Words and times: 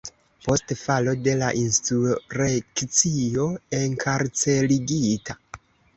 Post 0.43 0.71
falo 0.83 1.13
de 1.27 1.35
la 1.41 1.49
insurekcio 1.65 3.45
enkarcerigita. 3.81 5.41